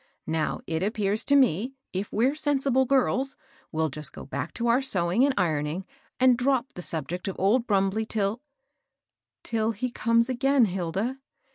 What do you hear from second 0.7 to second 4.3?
appears to me, if we're sensible girls, we'll just go